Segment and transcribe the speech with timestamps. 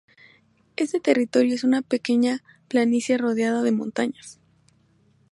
[0.77, 4.39] Este territorio es una pequeña planicie rodeada de montañas.